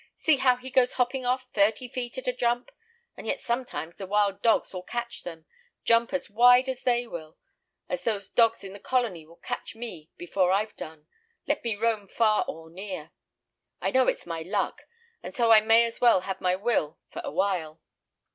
[0.17, 2.71] See how he goes hopping off, thirty feet at a jump,
[3.15, 5.45] and yet sometimes the wild dogs will catch them,
[5.83, 7.37] jump as wide as they will,
[7.87, 11.05] as those dogs in the colony will catch me before I've done,
[11.45, 13.11] let me roam far or near.
[13.79, 14.87] I know it's my luck,
[15.21, 17.79] and so I may as well have my will for a while."